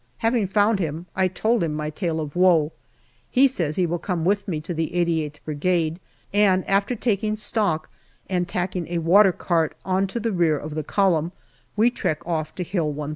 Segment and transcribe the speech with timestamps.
[0.17, 2.71] Having found him, I told him my tale of woe;
[3.29, 5.99] he says he will come with me to the 88th Brigade;
[6.33, 7.87] and after taking stock
[8.27, 11.33] and tacking a watercart on to the rear of the column,
[11.75, 13.09] we trek off to Hill 138.